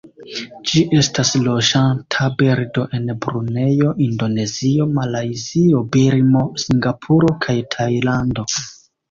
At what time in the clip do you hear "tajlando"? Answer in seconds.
7.79-8.49